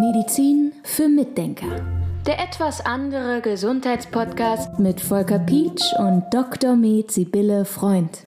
[0.00, 1.84] Medizin für Mitdenker.
[2.26, 6.74] Der etwas andere Gesundheitspodcast mit Volker Pietsch und Dr.
[6.74, 8.24] Med Sibylle Freund.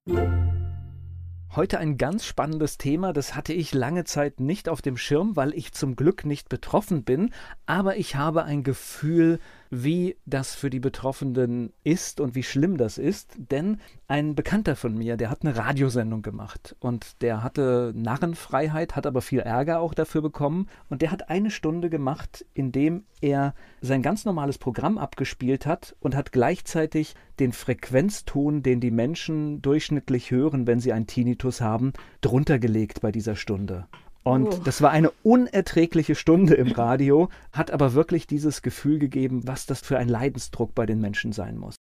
[1.55, 5.55] Heute ein ganz spannendes Thema, das hatte ich lange Zeit nicht auf dem Schirm, weil
[5.55, 7.31] ich zum Glück nicht betroffen bin,
[7.65, 9.39] aber ich habe ein Gefühl,
[9.69, 13.35] wie das für die Betroffenen ist und wie schlimm das ist.
[13.37, 19.05] Denn ein Bekannter von mir, der hat eine Radiosendung gemacht und der hatte Narrenfreiheit, hat
[19.05, 20.67] aber viel Ärger auch dafür bekommen.
[20.89, 25.95] Und der hat eine Stunde gemacht, in dem er sein ganz normales Programm abgespielt hat
[25.99, 31.93] und hat gleichzeitig den Frequenzton, den die Menschen durchschnittlich hören, wenn sie einen Tinnitus haben,
[32.21, 33.87] drunter gelegt bei dieser Stunde.
[34.27, 34.61] Und oh.
[34.65, 39.79] das war eine unerträgliche Stunde im Radio, hat aber wirklich dieses Gefühl gegeben, was das
[39.79, 41.77] für ein Leidensdruck bei den Menschen sein muss.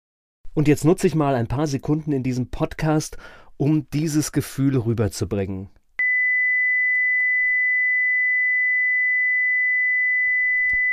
[0.53, 3.15] Und jetzt nutze ich mal ein paar Sekunden in diesem Podcast,
[3.55, 5.69] um dieses Gefühl rüberzubringen.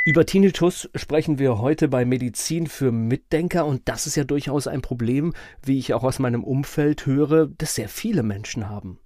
[0.05, 4.83] Über Tinnitus sprechen wir heute bei Medizin für Mitdenker und das ist ja durchaus ein
[4.83, 9.00] Problem, wie ich auch aus meinem Umfeld höre, das sehr viele Menschen haben.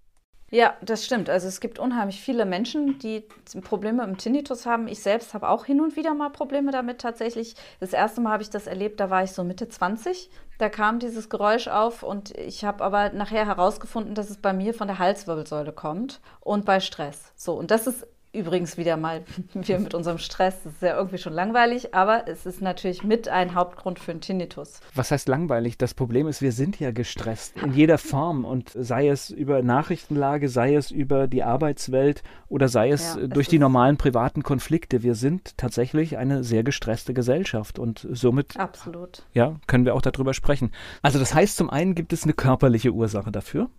[0.55, 1.29] Ja, das stimmt.
[1.29, 3.25] Also es gibt unheimlich viele Menschen, die
[3.65, 4.87] Probleme im Tinnitus haben.
[4.87, 7.57] Ich selbst habe auch hin und wieder mal Probleme damit tatsächlich.
[7.81, 10.31] Das erste Mal habe ich das erlebt, da war ich so Mitte 20.
[10.59, 14.75] Da kam dieses Geräusch auf und ich habe aber nachher herausgefunden, dass es bei mir
[14.75, 17.33] von der Halswirbelsäule kommt und bei Stress.
[17.35, 19.23] So, und das ist Übrigens wieder mal
[19.55, 20.57] wir mit unserem Stress.
[20.65, 24.21] Das ist ja irgendwie schon langweilig, aber es ist natürlich mit ein Hauptgrund für einen
[24.21, 24.81] Tinnitus.
[24.95, 25.79] Was heißt langweilig?
[25.79, 30.49] Das Problem ist, wir sind ja gestresst in jeder Form und sei es über Nachrichtenlage,
[30.49, 35.03] sei es über die Arbeitswelt oder sei es ja, durch es die normalen privaten Konflikte.
[35.03, 39.25] Wir sind tatsächlich eine sehr gestresste Gesellschaft und somit Absolut.
[39.33, 40.73] Ja, können wir auch darüber sprechen.
[41.03, 43.71] Also das heißt, zum einen gibt es eine körperliche Ursache dafür.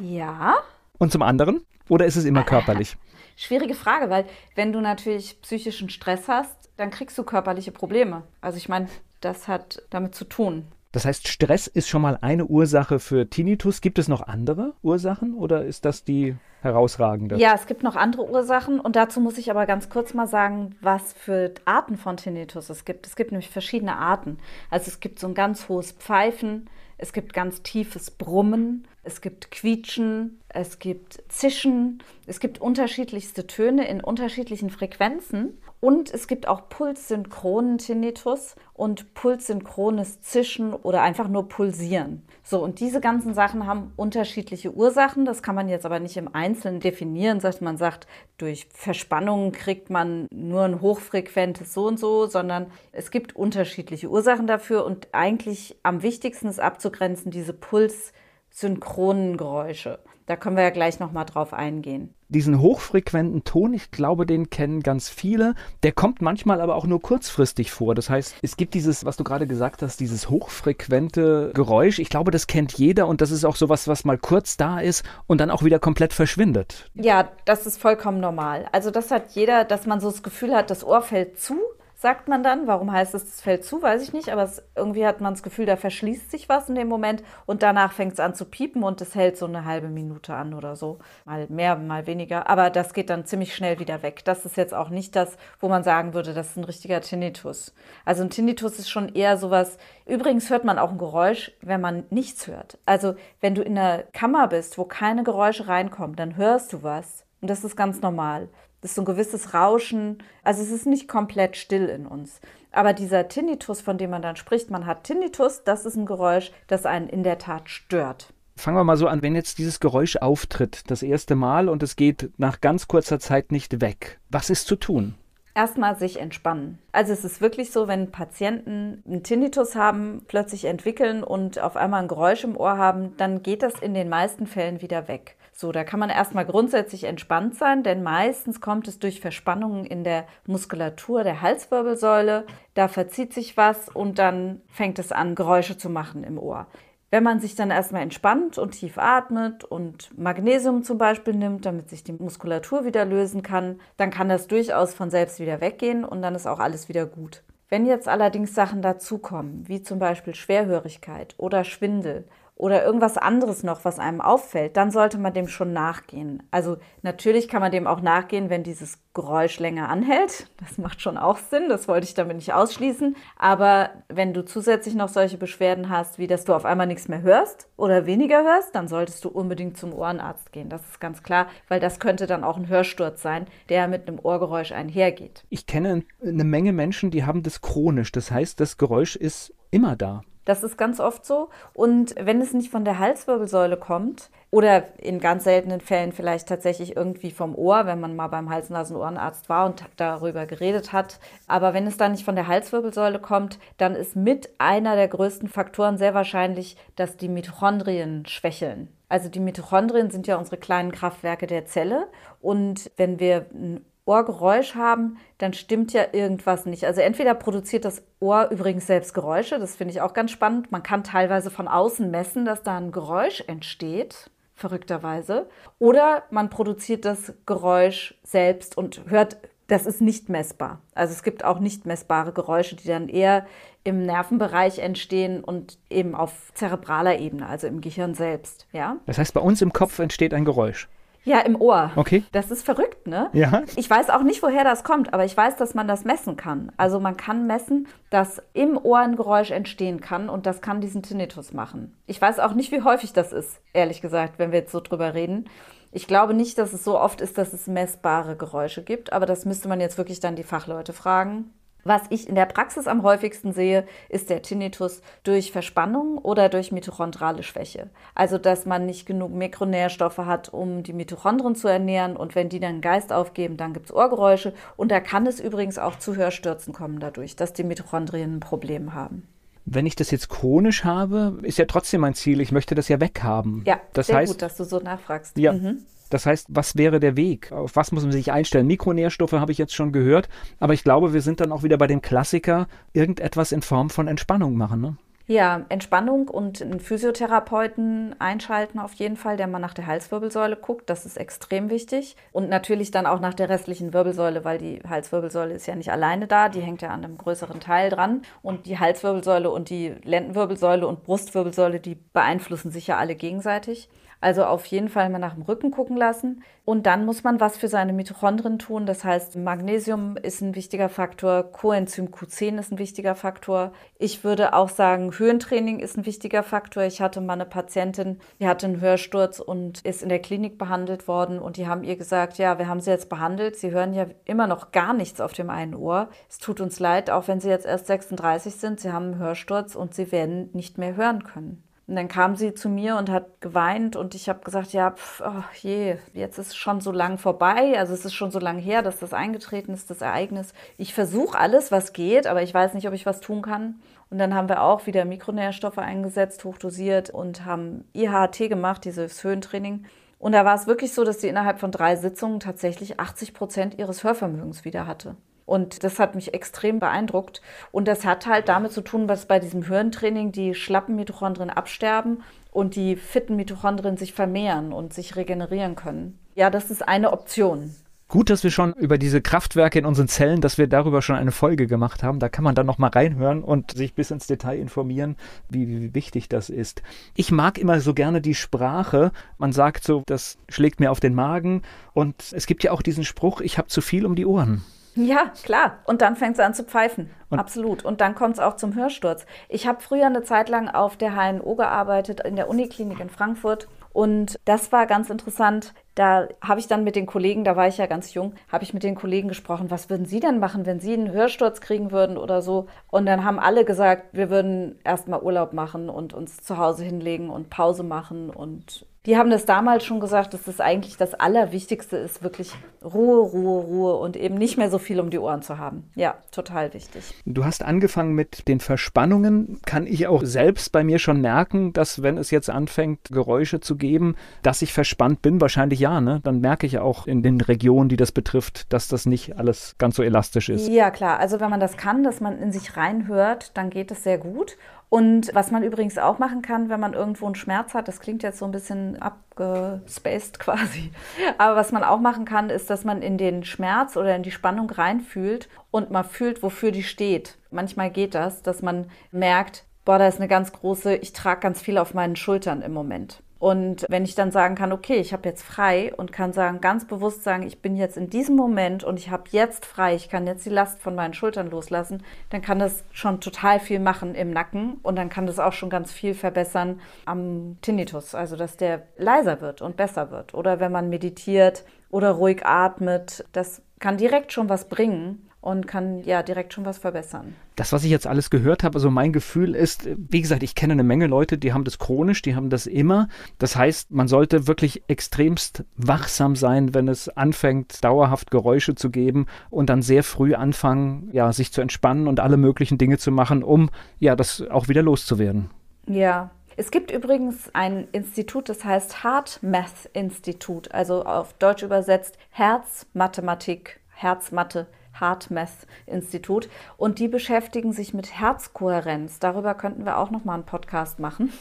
[0.00, 0.56] Ja.
[1.02, 1.66] Und zum anderen?
[1.88, 2.96] Oder ist es immer körperlich?
[3.36, 8.22] Schwierige Frage, weil wenn du natürlich psychischen Stress hast, dann kriegst du körperliche Probleme.
[8.40, 8.86] Also ich meine,
[9.20, 10.68] das hat damit zu tun.
[10.92, 13.80] Das heißt, Stress ist schon mal eine Ursache für Tinnitus.
[13.80, 17.36] Gibt es noch andere Ursachen oder ist das die herausragende?
[17.38, 20.76] Ja, es gibt noch andere Ursachen und dazu muss ich aber ganz kurz mal sagen,
[20.82, 23.06] was für Arten von Tinnitus es gibt.
[23.06, 24.38] Es gibt nämlich verschiedene Arten.
[24.70, 29.50] Also es gibt so ein ganz hohes Pfeifen, es gibt ganz tiefes Brummen, es gibt
[29.50, 36.68] Quietschen, es gibt Zischen, es gibt unterschiedlichste Töne in unterschiedlichen Frequenzen und es gibt auch
[36.68, 42.22] pulssynchronen Tinnitus und pulssynchrones Zischen oder einfach nur Pulsieren.
[42.44, 45.24] So, und diese ganzen Sachen haben unterschiedliche Ursachen.
[45.24, 48.06] Das kann man jetzt aber nicht im Einzelnen definieren, dass man sagt,
[48.38, 54.46] durch Verspannungen kriegt man nur ein hochfrequentes so und so, sondern es gibt unterschiedliche Ursachen
[54.46, 58.12] dafür und eigentlich am wichtigsten ist abzugrenzen diese Puls
[58.50, 59.98] synchronen Geräusche.
[60.26, 62.14] Da können wir ja gleich nochmal drauf eingehen.
[62.28, 65.54] Diesen hochfrequenten Ton, ich glaube, den kennen ganz viele.
[65.82, 67.94] Der kommt manchmal aber auch nur kurzfristig vor.
[67.94, 71.98] Das heißt, es gibt dieses, was du gerade gesagt hast, dieses hochfrequente Geräusch.
[71.98, 75.04] Ich glaube, das kennt jeder und das ist auch sowas, was mal kurz da ist
[75.26, 76.90] und dann auch wieder komplett verschwindet.
[76.94, 78.66] Ja, das ist vollkommen normal.
[78.72, 81.56] Also das hat jeder, dass man so das Gefühl hat, das Ohr fällt zu
[82.02, 82.66] sagt man dann.
[82.66, 85.44] Warum heißt es, es fällt zu, weiß ich nicht, aber es, irgendwie hat man das
[85.44, 88.82] Gefühl, da verschließt sich was in dem Moment und danach fängt es an zu piepen
[88.82, 90.98] und es hält so eine halbe Minute an oder so.
[91.24, 94.24] Mal mehr, mal weniger, aber das geht dann ziemlich schnell wieder weg.
[94.24, 97.72] Das ist jetzt auch nicht das, wo man sagen würde, das ist ein richtiger Tinnitus.
[98.04, 102.02] Also ein Tinnitus ist schon eher sowas, übrigens hört man auch ein Geräusch, wenn man
[102.10, 102.78] nichts hört.
[102.84, 107.24] Also wenn du in einer Kammer bist, wo keine Geräusche reinkommen, dann hörst du was.
[107.40, 108.48] Und das ist ganz normal.
[108.82, 110.18] Das ist so ein gewisses Rauschen.
[110.42, 112.40] Also es ist nicht komplett still in uns.
[112.72, 116.50] Aber dieser Tinnitus, von dem man dann spricht, man hat Tinnitus, das ist ein Geräusch,
[116.66, 118.32] das einen in der Tat stört.
[118.56, 121.96] Fangen wir mal so an, wenn jetzt dieses Geräusch auftritt, das erste Mal und es
[121.96, 124.18] geht nach ganz kurzer Zeit nicht weg.
[124.30, 125.14] Was ist zu tun?
[125.54, 126.78] Erstmal sich entspannen.
[126.92, 132.02] Also es ist wirklich so, wenn Patienten einen Tinnitus haben, plötzlich entwickeln und auf einmal
[132.02, 135.36] ein Geräusch im Ohr haben, dann geht das in den meisten Fällen wieder weg.
[135.62, 140.02] So, da kann man erstmal grundsätzlich entspannt sein, denn meistens kommt es durch Verspannungen in
[140.02, 142.46] der Muskulatur der Halswirbelsäule.
[142.74, 146.66] Da verzieht sich was und dann fängt es an, Geräusche zu machen im Ohr.
[147.10, 151.90] Wenn man sich dann erstmal entspannt und tief atmet und Magnesium zum Beispiel nimmt, damit
[151.90, 156.22] sich die Muskulatur wieder lösen kann, dann kann das durchaus von selbst wieder weggehen und
[156.22, 157.44] dann ist auch alles wieder gut.
[157.68, 162.24] Wenn jetzt allerdings Sachen dazukommen, wie zum Beispiel Schwerhörigkeit oder Schwindel
[162.62, 166.44] oder irgendwas anderes noch, was einem auffällt, dann sollte man dem schon nachgehen.
[166.52, 170.46] Also natürlich kann man dem auch nachgehen, wenn dieses Geräusch länger anhält.
[170.60, 173.16] Das macht schon auch Sinn, das wollte ich damit nicht ausschließen.
[173.36, 177.22] Aber wenn du zusätzlich noch solche Beschwerden hast, wie dass du auf einmal nichts mehr
[177.22, 180.68] hörst oder weniger hörst, dann solltest du unbedingt zum Ohrenarzt gehen.
[180.68, 184.20] Das ist ganz klar, weil das könnte dann auch ein Hörsturz sein, der mit einem
[184.22, 185.42] Ohrgeräusch einhergeht.
[185.48, 188.12] Ich kenne eine Menge Menschen, die haben das chronisch.
[188.12, 190.22] Das heißt, das Geräusch ist immer da.
[190.44, 191.50] Das ist ganz oft so.
[191.72, 196.96] Und wenn es nicht von der Halswirbelsäule kommt oder in ganz seltenen Fällen vielleicht tatsächlich
[196.96, 201.86] irgendwie vom Ohr, wenn man mal beim Hals-Nasen-Ohrenarzt war und darüber geredet hat, aber wenn
[201.86, 206.14] es dann nicht von der Halswirbelsäule kommt, dann ist mit einer der größten Faktoren sehr
[206.14, 208.88] wahrscheinlich, dass die Mitochondrien schwächeln.
[209.08, 212.08] Also die Mitochondrien sind ja unsere kleinen Kraftwerke der Zelle
[212.40, 216.84] und wenn wir ein Ohrgeräusch haben, dann stimmt ja irgendwas nicht.
[216.84, 220.72] Also entweder produziert das Ohr übrigens selbst Geräusche, das finde ich auch ganz spannend.
[220.72, 225.48] Man kann teilweise von außen messen, dass da ein Geräusch entsteht, verrückterweise.
[225.78, 229.36] Oder man produziert das Geräusch selbst und hört,
[229.68, 230.80] das ist nicht messbar.
[230.94, 233.46] Also es gibt auch nicht messbare Geräusche, die dann eher
[233.84, 238.66] im Nervenbereich entstehen und eben auf zerebraler Ebene, also im Gehirn selbst.
[238.72, 238.96] Ja?
[239.06, 240.88] Das heißt, bei uns im Kopf entsteht ein Geräusch.
[241.24, 241.92] Ja, im Ohr.
[241.96, 242.24] Okay.
[242.32, 243.30] Das ist verrückt, ne?
[243.32, 243.62] Ja.
[243.76, 246.72] Ich weiß auch nicht, woher das kommt, aber ich weiß, dass man das messen kann.
[246.76, 251.02] Also man kann messen, dass im Ohr ein Geräusch entstehen kann und das kann diesen
[251.02, 251.96] Tinnitus machen.
[252.06, 255.14] Ich weiß auch nicht, wie häufig das ist, ehrlich gesagt, wenn wir jetzt so drüber
[255.14, 255.48] reden.
[255.92, 259.44] Ich glaube nicht, dass es so oft ist, dass es messbare Geräusche gibt, aber das
[259.44, 261.52] müsste man jetzt wirklich dann die Fachleute fragen.
[261.84, 266.70] Was ich in der Praxis am häufigsten sehe, ist der Tinnitus durch Verspannung oder durch
[266.70, 267.90] mitochondrale Schwäche.
[268.14, 272.60] Also, dass man nicht genug Mikronährstoffe hat, um die Mitochondrien zu ernähren und wenn die
[272.60, 276.72] dann Geist aufgeben, dann gibt es Ohrgeräusche und da kann es übrigens auch zu Hörstürzen
[276.72, 279.26] kommen dadurch, dass die Mitochondrien ein Problem haben.
[279.74, 283.00] Wenn ich das jetzt chronisch habe, ist ja trotzdem mein Ziel, ich möchte das ja
[283.00, 283.62] weghaben.
[283.66, 285.38] Ja, das sehr heißt, gut, dass du so nachfragst.
[285.38, 285.54] Ja.
[285.54, 285.78] Mhm.
[286.10, 287.52] Das heißt, was wäre der Weg?
[287.52, 288.66] Auf was muss man sich einstellen?
[288.66, 290.28] Mikronährstoffe habe ich jetzt schon gehört,
[290.60, 294.08] aber ich glaube, wir sind dann auch wieder bei dem Klassiker, irgendetwas in Form von
[294.08, 294.82] Entspannung machen.
[294.82, 294.96] Ne?
[295.28, 300.90] Ja, Entspannung und einen Physiotherapeuten einschalten auf jeden Fall, der mal nach der Halswirbelsäule guckt.
[300.90, 302.16] Das ist extrem wichtig.
[302.32, 306.26] Und natürlich dann auch nach der restlichen Wirbelsäule, weil die Halswirbelsäule ist ja nicht alleine
[306.26, 308.22] da, die hängt ja an einem größeren Teil dran.
[308.42, 313.88] Und die Halswirbelsäule und die Lendenwirbelsäule und Brustwirbelsäule, die beeinflussen sich ja alle gegenseitig.
[314.22, 316.44] Also auf jeden Fall mal nach dem Rücken gucken lassen.
[316.64, 318.86] Und dann muss man was für seine Mitochondrien tun.
[318.86, 323.72] Das heißt, Magnesium ist ein wichtiger Faktor, Coenzym Q10 ist ein wichtiger Faktor.
[323.98, 326.84] Ich würde auch sagen, Höhentraining ist ein wichtiger Faktor.
[326.84, 331.08] Ich hatte mal eine Patientin, die hatte einen Hörsturz und ist in der Klinik behandelt
[331.08, 331.38] worden.
[331.38, 333.56] Und die haben ihr gesagt, ja, wir haben sie jetzt behandelt.
[333.56, 336.08] Sie hören ja immer noch gar nichts auf dem einen Ohr.
[336.28, 338.80] Es tut uns leid, auch wenn sie jetzt erst 36 sind.
[338.80, 341.62] Sie haben einen Hörsturz und sie werden nicht mehr hören können.
[341.88, 345.20] Und dann kam sie zu mir und hat geweint und ich habe gesagt, ja, pf,
[345.20, 347.76] oh je, jetzt ist schon so lang vorbei.
[347.76, 350.52] Also es ist schon so lange her, dass das eingetreten ist, das Ereignis.
[350.78, 353.80] Ich versuche alles, was geht, aber ich weiß nicht, ob ich was tun kann.
[354.10, 359.84] Und dann haben wir auch wieder Mikronährstoffe eingesetzt, hochdosiert und haben IHT gemacht, dieses Höhentraining.
[360.18, 363.78] Und da war es wirklich so, dass sie innerhalb von drei Sitzungen tatsächlich 80 Prozent
[363.78, 365.16] ihres Hörvermögens wieder hatte.
[365.52, 367.42] Und das hat mich extrem beeindruckt.
[367.72, 372.22] Und das hat halt damit zu tun, dass bei diesem Hirntraining die schlappen Mitochondrien absterben
[372.50, 376.18] und die fitten Mitochondrien sich vermehren und sich regenerieren können.
[376.34, 377.74] Ja, das ist eine Option.
[378.08, 381.32] Gut, dass wir schon über diese Kraftwerke in unseren Zellen, dass wir darüber schon eine
[381.32, 382.18] Folge gemacht haben.
[382.18, 385.16] Da kann man dann noch mal reinhören und sich bis ins Detail informieren,
[385.50, 386.82] wie, wie wichtig das ist.
[387.14, 389.12] Ich mag immer so gerne die Sprache.
[389.36, 391.60] Man sagt so, das schlägt mir auf den Magen.
[391.92, 394.62] Und es gibt ja auch diesen Spruch, ich habe zu viel um die Ohren.
[394.94, 395.78] Ja, klar.
[395.84, 397.10] Und dann fängt es an zu pfeifen.
[397.30, 397.84] Und Absolut.
[397.84, 399.24] Und dann kommt es auch zum Hörsturz.
[399.48, 403.68] Ich habe früher eine Zeit lang auf der HNO gearbeitet, in der Uniklinik in Frankfurt.
[403.92, 405.74] Und das war ganz interessant.
[405.94, 408.72] Da habe ich dann mit den Kollegen, da war ich ja ganz jung, habe ich
[408.72, 412.16] mit den Kollegen gesprochen, was würden sie denn machen, wenn sie einen Hörsturz kriegen würden
[412.16, 412.68] oder so.
[412.90, 417.28] Und dann haben alle gesagt, wir würden erstmal Urlaub machen und uns zu Hause hinlegen
[417.28, 421.96] und Pause machen und die haben das damals schon gesagt, dass das eigentlich das Allerwichtigste
[421.96, 422.52] ist, wirklich
[422.84, 425.90] Ruhe, Ruhe, Ruhe und eben nicht mehr so viel um die Ohren zu haben.
[425.96, 427.14] Ja, total wichtig.
[427.24, 429.60] Du hast angefangen mit den Verspannungen.
[429.66, 433.76] Kann ich auch selbst bei mir schon merken, dass wenn es jetzt anfängt, Geräusche zu
[433.76, 435.40] geben, dass ich verspannt bin?
[435.40, 436.20] Wahrscheinlich ja, ne?
[436.22, 439.96] Dann merke ich auch in den Regionen, die das betrifft, dass das nicht alles ganz
[439.96, 440.68] so elastisch ist.
[440.68, 441.18] Ja, klar.
[441.18, 444.56] Also wenn man das kann, dass man in sich reinhört, dann geht es sehr gut.
[444.92, 448.22] Und was man übrigens auch machen kann, wenn man irgendwo einen Schmerz hat, das klingt
[448.22, 450.92] jetzt so ein bisschen abgespaced quasi,
[451.38, 454.30] aber was man auch machen kann, ist, dass man in den Schmerz oder in die
[454.30, 457.38] Spannung reinfühlt und mal fühlt, wofür die steht.
[457.50, 461.62] Manchmal geht das, dass man merkt, boah, da ist eine ganz große, ich trage ganz
[461.62, 463.22] viel auf meinen Schultern im Moment.
[463.42, 466.86] Und wenn ich dann sagen kann, okay, ich habe jetzt frei und kann sagen, ganz
[466.86, 470.28] bewusst sagen, ich bin jetzt in diesem Moment und ich habe jetzt frei, ich kann
[470.28, 474.30] jetzt die Last von meinen Schultern loslassen, dann kann das schon total viel machen im
[474.30, 478.84] Nacken und dann kann das auch schon ganz viel verbessern am Tinnitus, also dass der
[478.96, 480.34] leiser wird und besser wird.
[480.34, 486.02] Oder wenn man meditiert oder ruhig atmet, das kann direkt schon was bringen und kann
[486.04, 487.34] ja direkt schon was verbessern.
[487.56, 490.72] Das, was ich jetzt alles gehört habe, also mein Gefühl ist, wie gesagt, ich kenne
[490.72, 493.08] eine Menge Leute, die haben das chronisch, die haben das immer.
[493.38, 499.26] Das heißt, man sollte wirklich extremst wachsam sein, wenn es anfängt, dauerhaft Geräusche zu geben
[499.50, 503.42] und dann sehr früh anfangen, ja, sich zu entspannen und alle möglichen Dinge zu machen,
[503.42, 503.68] um
[503.98, 505.50] ja, das auch wieder loszuwerden.
[505.88, 512.16] Ja, es gibt übrigens ein Institut, das heißt Heart Math Institut, also auf Deutsch übersetzt
[512.30, 514.68] Herzmathematik, Herzmathe
[514.98, 519.18] HeartMath-Institut und die beschäftigen sich mit Herzkohärenz.
[519.18, 521.32] Darüber könnten wir auch noch mal einen Podcast machen.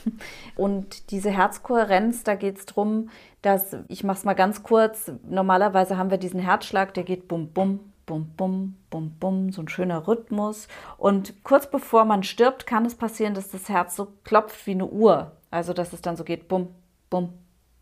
[0.55, 3.09] Und diese Herzkohärenz, da geht es darum,
[3.41, 7.49] dass, ich mache es mal ganz kurz, normalerweise haben wir diesen Herzschlag, der geht bum,
[7.49, 10.67] bum, bum, bum, bum, bum, so ein schöner Rhythmus.
[10.97, 14.87] Und kurz bevor man stirbt, kann es passieren, dass das Herz so klopft wie eine
[14.87, 15.31] Uhr.
[15.49, 16.69] Also, dass es dann so geht, bum,
[17.09, 17.33] bum,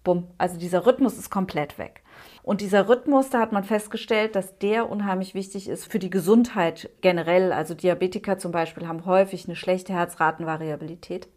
[0.03, 0.27] bum.
[0.37, 2.03] Also dieser Rhythmus ist komplett weg.
[2.43, 6.89] Und dieser Rhythmus, da hat man festgestellt, dass der unheimlich wichtig ist für die Gesundheit
[7.01, 7.51] generell.
[7.51, 11.27] Also Diabetiker zum Beispiel haben häufig eine schlechte Herzratenvariabilität.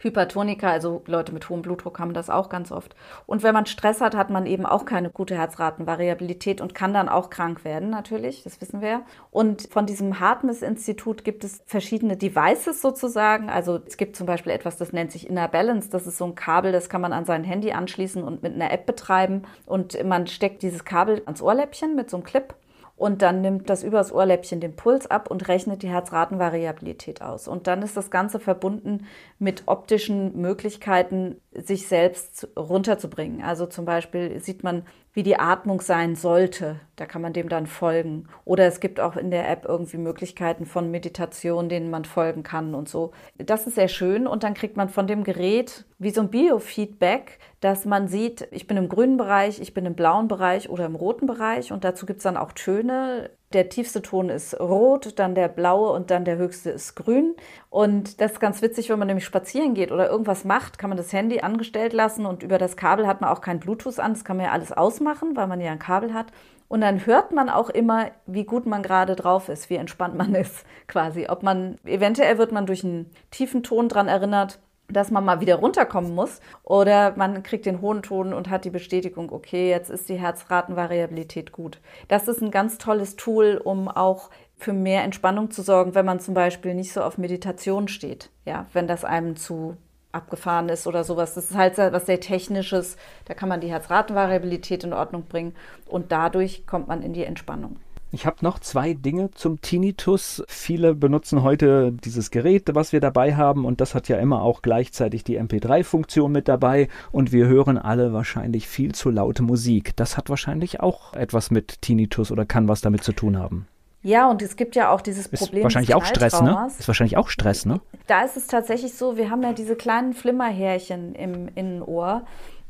[0.00, 2.94] Hypertoniker, also Leute mit hohem Blutdruck haben das auch ganz oft.
[3.26, 7.08] Und wenn man Stress hat, hat man eben auch keine gute Herzratenvariabilität und kann dann
[7.08, 9.02] auch krank werden, natürlich, das wissen wir.
[9.30, 13.50] Und von diesem Hartmus-Institut gibt es verschiedene Devices sozusagen.
[13.50, 15.90] Also es gibt zum Beispiel etwas, das nennt sich Inner Balance.
[15.90, 18.70] Das ist so ein Kabel, das kann man an sein Handy anschließen und mit einer
[18.70, 19.42] App betreiben.
[19.66, 22.54] Und man steckt dieses Kabel ans Ohrläppchen mit so einem Clip
[22.98, 27.46] und dann nimmt das übers Ohrläppchen den Puls ab und rechnet die Herzratenvariabilität aus.
[27.46, 29.06] Und dann ist das Ganze verbunden
[29.38, 33.42] mit optischen Möglichkeiten, sich selbst runterzubringen.
[33.42, 36.80] Also zum Beispiel sieht man, wie die Atmung sein sollte.
[36.96, 38.28] Da kann man dem dann folgen.
[38.44, 42.74] Oder es gibt auch in der App irgendwie Möglichkeiten von Meditation, denen man folgen kann
[42.74, 43.12] und so.
[43.36, 44.26] Das ist sehr schön.
[44.26, 48.66] Und dann kriegt man von dem Gerät wie so ein Biofeedback, dass man sieht, ich
[48.66, 51.72] bin im grünen Bereich, ich bin im blauen Bereich oder im roten Bereich.
[51.72, 55.90] Und dazu gibt es dann auch Töne, der tiefste Ton ist rot, dann der blaue
[55.92, 57.34] und dann der höchste ist grün.
[57.70, 60.98] Und das ist ganz witzig, wenn man nämlich spazieren geht oder irgendwas macht, kann man
[60.98, 64.12] das Handy angestellt lassen und über das Kabel hat man auch kein Bluetooth an.
[64.12, 66.26] Das kann man ja alles ausmachen, weil man ja ein Kabel hat.
[66.68, 70.34] Und dann hört man auch immer, wie gut man gerade drauf ist, wie entspannt man
[70.34, 71.26] ist, quasi.
[71.28, 75.56] Ob man, eventuell wird man durch einen tiefen Ton dran erinnert, dass man mal wieder
[75.56, 80.08] runterkommen muss oder man kriegt den hohen Ton und hat die Bestätigung, okay, jetzt ist
[80.08, 81.80] die Herzratenvariabilität gut.
[82.08, 86.20] Das ist ein ganz tolles Tool, um auch für mehr Entspannung zu sorgen, wenn man
[86.20, 89.76] zum Beispiel nicht so auf Meditation steht, ja, wenn das einem zu
[90.10, 91.34] abgefahren ist oder sowas.
[91.34, 92.96] Das ist halt was sehr Technisches.
[93.26, 95.54] Da kann man die Herzratenvariabilität in Ordnung bringen
[95.86, 97.76] und dadurch kommt man in die Entspannung.
[98.10, 100.42] Ich habe noch zwei Dinge zum Tinnitus.
[100.48, 104.62] Viele benutzen heute dieses Gerät, was wir dabei haben, und das hat ja immer auch
[104.62, 106.88] gleichzeitig die MP3-Funktion mit dabei.
[107.12, 109.94] Und wir hören alle wahrscheinlich viel zu laute Musik.
[109.96, 113.68] Das hat wahrscheinlich auch etwas mit Tinnitus oder kann was damit zu tun haben.
[114.02, 115.58] Ja, und es gibt ja auch dieses Problem.
[115.58, 116.68] Ist wahrscheinlich auch Stress, ne?
[116.78, 117.80] Ist wahrscheinlich auch Stress, ne?
[118.06, 122.22] Da ist es tatsächlich so, wir haben ja diese kleinen Flimmerhärchen im Innenohr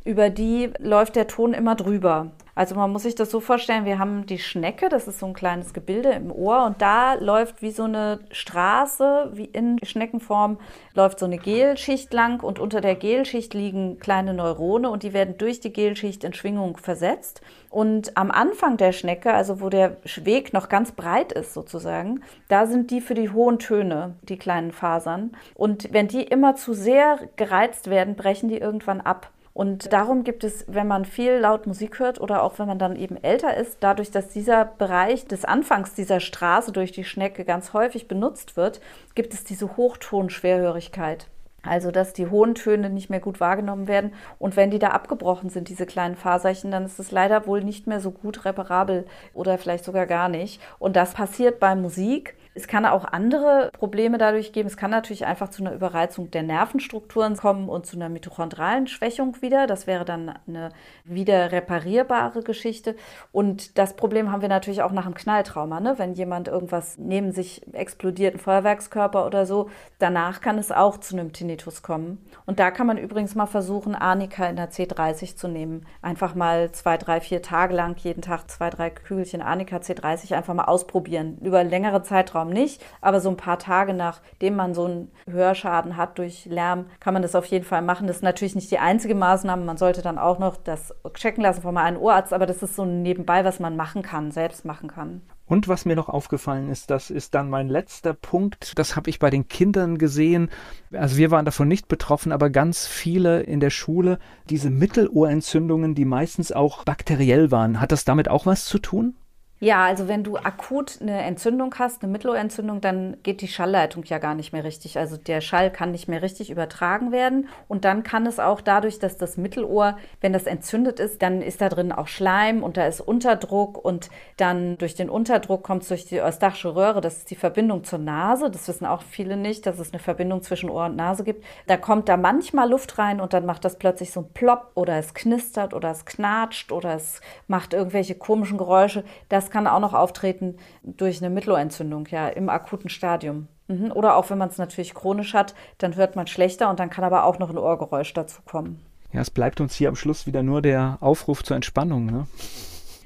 [0.09, 2.31] über die läuft der Ton immer drüber.
[2.59, 5.33] Also man muss sich das so vorstellen, wir haben die Schnecke, das ist so ein
[5.33, 10.59] kleines Gebilde im Ohr und da läuft wie so eine Straße, wie in Schneckenform,
[10.93, 15.39] läuft so eine Gelschicht lang und unter der Gelschicht liegen kleine Neurone und die werden
[15.39, 17.43] durch die Gelschicht in Schwingung versetzt.
[17.71, 22.67] Und am Anfang der Schnecke, also wo der Weg noch ganz breit ist sozusagen, da
[22.67, 25.31] sind die für die hohen Töne, die kleinen Fasern.
[25.55, 29.31] Und wenn die immer zu sehr gereizt werden, brechen die irgendwann ab.
[29.59, 32.95] Und darum gibt es, wenn man viel laut Musik hört oder auch wenn man dann
[32.95, 37.73] eben älter ist, dadurch, dass dieser Bereich des Anfangs dieser Straße durch die Schnecke ganz
[37.73, 38.81] häufig benutzt wird,
[39.17, 41.27] gibt es diese Hochtonschwerhörigkeit.
[41.65, 44.13] Also, dass die hohen Töne nicht mehr gut wahrgenommen werden.
[44.39, 47.89] Und wenn die da abgebrochen sind, diese kleinen Faserchen, dann ist es leider wohl nicht
[47.89, 50.63] mehr so gut reparabel oder vielleicht sogar gar nicht.
[50.79, 54.67] Und das passiert bei Musik es kann auch andere Probleme dadurch geben.
[54.67, 59.41] Es kann natürlich einfach zu einer Überreizung der Nervenstrukturen kommen und zu einer mitochondralen Schwächung
[59.41, 59.69] wieder.
[59.69, 60.71] Das wäre dann eine
[61.05, 62.97] wieder reparierbare Geschichte.
[63.31, 65.79] Und das Problem haben wir natürlich auch nach einem Knalltrauma.
[65.79, 65.95] Ne?
[65.99, 71.15] Wenn jemand irgendwas neben sich explodiert, ein Feuerwerkskörper oder so, danach kann es auch zu
[71.17, 72.27] einem Tinnitus kommen.
[72.45, 75.87] Und da kann man übrigens mal versuchen, Arnika in der C30 zu nehmen.
[76.03, 80.55] Einfach mal zwei, drei, vier Tage lang jeden Tag zwei, drei Kügelchen Arnika C30 einfach
[80.55, 81.39] mal ausprobieren.
[81.41, 85.97] Über längere Zeitraum Zeitraum nicht, aber so ein paar Tage nachdem man so einen Hörschaden
[85.97, 88.07] hat durch Lärm, kann man das auf jeden Fall machen.
[88.07, 89.65] Das ist natürlich nicht die einzige Maßnahme.
[89.65, 92.85] Man sollte dann auch noch das checken lassen von einem Ohrarzt, aber das ist so
[92.85, 95.23] nebenbei, was man machen kann, selbst machen kann.
[95.47, 99.19] Und was mir noch aufgefallen ist, das ist dann mein letzter Punkt, das habe ich
[99.19, 100.51] bei den Kindern gesehen.
[100.93, 104.19] Also wir waren davon nicht betroffen, aber ganz viele in der Schule,
[104.51, 107.81] diese Mittelohrentzündungen, die meistens auch bakteriell waren.
[107.81, 109.15] Hat das damit auch was zu tun?
[109.61, 114.19] Ja, also wenn du akut eine Entzündung hast, eine Mittelohrentzündung, dann geht die Schallleitung ja
[114.19, 114.99] gar nicht mehr richtig.
[114.99, 117.49] Also der Schall kann nicht mehr richtig übertragen werden.
[117.67, 121.61] Und dann kann es auch dadurch, dass das Mittelohr, wenn das entzündet ist, dann ist
[121.61, 125.89] da drin auch Schleim und da ist Unterdruck und dann durch den Unterdruck kommt es
[125.89, 128.53] durch die eustachische Röhre, das ist die Verbindung zur Nase.
[128.53, 131.45] Das wissen auch viele nicht, dass es eine Verbindung zwischen Ohr und Nase gibt.
[131.67, 134.99] Da kommt da manchmal Luft rein und dann macht das plötzlich so ein Plopp oder
[134.99, 139.03] es knistert oder es knatscht oder es macht irgendwelche komischen Geräusche.
[139.29, 143.49] Das das kann auch noch auftreten durch eine Mittelohrentzündung, ja, im akuten Stadium.
[143.67, 143.93] Mhm.
[143.93, 147.05] Oder auch wenn man es natürlich chronisch hat, dann hört man schlechter und dann kann
[147.05, 148.85] aber auch noch ein Ohrgeräusch dazu kommen.
[149.11, 152.27] Ja, es bleibt uns hier am Schluss wieder nur der Aufruf zur Entspannung, ne?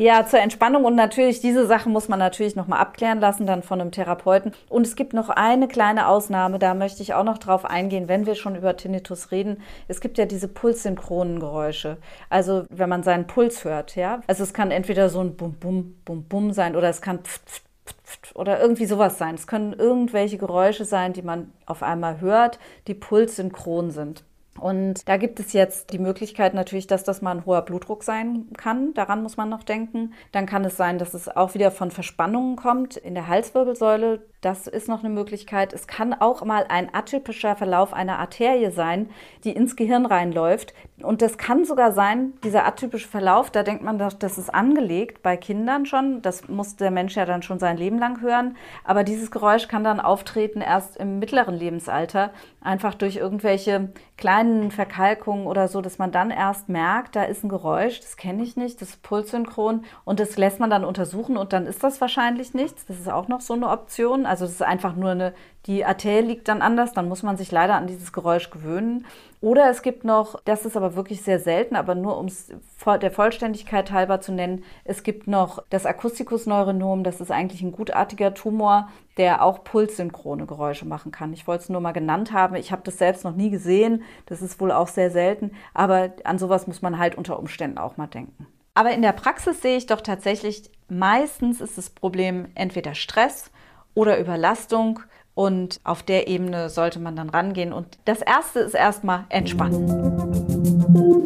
[0.02, 3.80] Ja, zur Entspannung und natürlich diese Sachen muss man natürlich nochmal abklären lassen, dann von
[3.80, 4.50] einem Therapeuten.
[4.68, 8.26] Und es gibt noch eine kleine Ausnahme, da möchte ich auch noch drauf eingehen, wenn
[8.26, 9.62] wir schon über Tinnitus reden.
[9.86, 11.98] Es gibt ja diese pulssynchronen Geräusche.
[12.30, 14.22] Also wenn man seinen Puls hört, ja.
[14.26, 17.62] Also es kann entweder so ein Bum, Bum, Bum, Bum sein oder es kann pft,
[18.04, 19.36] pft, oder irgendwie sowas sein.
[19.36, 24.24] Es können irgendwelche Geräusche sein, die man auf einmal hört, die pulssynchron sind.
[24.58, 28.46] Und da gibt es jetzt die Möglichkeit natürlich, dass das mal ein hoher Blutdruck sein
[28.56, 28.94] kann.
[28.94, 30.12] Daran muss man noch denken.
[30.30, 34.26] Dann kann es sein, dass es auch wieder von Verspannungen kommt in der Halswirbelsäule.
[34.42, 35.72] Das ist noch eine Möglichkeit.
[35.72, 39.08] Es kann auch mal ein atypischer Verlauf einer Arterie sein,
[39.44, 40.74] die ins Gehirn reinläuft.
[41.00, 45.22] Und das kann sogar sein, dieser atypische Verlauf, da denkt man doch, das ist angelegt
[45.22, 46.22] bei Kindern schon.
[46.22, 48.56] Das muss der Mensch ja dann schon sein Leben lang hören.
[48.82, 55.46] Aber dieses Geräusch kann dann auftreten erst im mittleren Lebensalter, einfach durch irgendwelche kleinen Verkalkungen
[55.46, 58.80] oder so, dass man dann erst merkt, da ist ein Geräusch, das kenne ich nicht,
[58.80, 62.86] das ist pulssynchron und das lässt man dann untersuchen und dann ist das wahrscheinlich nichts.
[62.86, 64.26] Das ist auch noch so eine Option.
[64.32, 65.34] Also das ist einfach nur eine,
[65.66, 69.04] die Arterie liegt dann anders, dann muss man sich leider an dieses Geräusch gewöhnen.
[69.42, 72.50] Oder es gibt noch, das ist aber wirklich sehr selten, aber nur um es
[72.86, 78.32] der Vollständigkeit halber zu nennen, es gibt noch das Akustikusneuronom, das ist eigentlich ein gutartiger
[78.32, 81.34] Tumor, der auch pulssynchrone Geräusche machen kann.
[81.34, 82.54] Ich wollte es nur mal genannt haben.
[82.54, 84.02] Ich habe das selbst noch nie gesehen.
[84.24, 87.98] Das ist wohl auch sehr selten, aber an sowas muss man halt unter Umständen auch
[87.98, 88.46] mal denken.
[88.72, 93.50] Aber in der Praxis sehe ich doch tatsächlich, meistens ist das Problem entweder Stress
[93.94, 95.00] oder Überlastung.
[95.34, 97.72] Und auf der Ebene sollte man dann rangehen.
[97.72, 99.86] Und das Erste ist erstmal entspannen.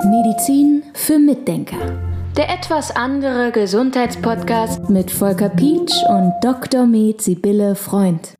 [0.05, 1.77] Medizin für Mitdenker.
[2.37, 6.87] Der etwas andere Gesundheitspodcast mit Volker Pietsch und Dr.
[6.87, 8.35] Med Sibylle Freund.